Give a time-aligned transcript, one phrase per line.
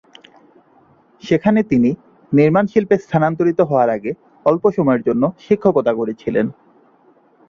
[1.23, 1.89] সেখানে তিনি
[2.31, 4.11] নির্মাণ শিল্পে স্থানান্তরিত হওয়ার আগে
[4.45, 6.45] অল্প সময়ের জন্য শিক্ষকতা করেছিলেন।